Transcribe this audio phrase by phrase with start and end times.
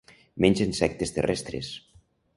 [0.45, 1.73] Menja insectes terrestres.